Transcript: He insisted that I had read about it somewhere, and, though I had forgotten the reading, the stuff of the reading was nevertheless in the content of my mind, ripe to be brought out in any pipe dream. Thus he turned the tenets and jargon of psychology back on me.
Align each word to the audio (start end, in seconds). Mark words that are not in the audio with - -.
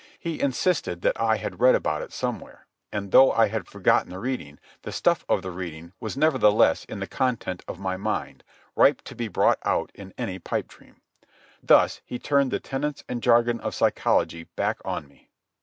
He 0.19 0.41
insisted 0.41 1.03
that 1.03 1.21
I 1.21 1.37
had 1.37 1.59
read 1.59 1.75
about 1.75 2.01
it 2.01 2.11
somewhere, 2.11 2.65
and, 2.91 3.11
though 3.11 3.31
I 3.33 3.49
had 3.49 3.67
forgotten 3.67 4.09
the 4.09 4.17
reading, 4.17 4.57
the 4.81 4.91
stuff 4.91 5.23
of 5.29 5.43
the 5.43 5.51
reading 5.51 5.93
was 5.99 6.17
nevertheless 6.17 6.85
in 6.85 6.99
the 6.99 7.05
content 7.05 7.63
of 7.67 7.77
my 7.79 7.97
mind, 7.97 8.43
ripe 8.75 9.03
to 9.03 9.13
be 9.15 9.27
brought 9.27 9.59
out 9.63 9.91
in 9.93 10.11
any 10.17 10.39
pipe 10.39 10.67
dream. 10.67 11.01
Thus 11.61 12.01
he 12.03 12.17
turned 12.17 12.49
the 12.49 12.59
tenets 12.59 13.03
and 13.07 13.21
jargon 13.21 13.59
of 13.59 13.75
psychology 13.75 14.45
back 14.55 14.79
on 14.83 15.07
me. 15.07 15.29